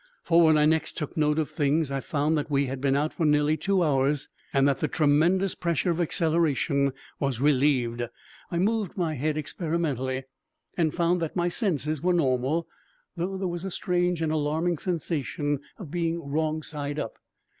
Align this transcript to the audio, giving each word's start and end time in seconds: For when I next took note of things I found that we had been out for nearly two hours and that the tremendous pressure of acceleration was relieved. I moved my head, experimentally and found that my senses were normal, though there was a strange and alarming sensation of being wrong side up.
For 0.23 0.41
when 0.41 0.57
I 0.57 0.65
next 0.65 0.97
took 0.97 1.15
note 1.15 1.37
of 1.37 1.47
things 1.51 1.91
I 1.91 1.99
found 1.99 2.35
that 2.35 2.49
we 2.49 2.65
had 2.65 2.81
been 2.81 2.95
out 2.95 3.13
for 3.13 3.23
nearly 3.23 3.55
two 3.55 3.83
hours 3.83 4.29
and 4.51 4.67
that 4.67 4.79
the 4.79 4.87
tremendous 4.87 5.53
pressure 5.53 5.91
of 5.91 6.01
acceleration 6.01 6.91
was 7.19 7.39
relieved. 7.39 8.07
I 8.49 8.57
moved 8.57 8.97
my 8.97 9.13
head, 9.13 9.37
experimentally 9.37 10.23
and 10.75 10.91
found 10.91 11.21
that 11.21 11.35
my 11.35 11.49
senses 11.49 12.01
were 12.01 12.13
normal, 12.13 12.67
though 13.15 13.37
there 13.37 13.47
was 13.47 13.63
a 13.63 13.69
strange 13.69 14.23
and 14.23 14.31
alarming 14.31 14.79
sensation 14.79 15.59
of 15.77 15.91
being 15.91 16.17
wrong 16.27 16.63
side 16.63 16.97
up. 16.97 17.19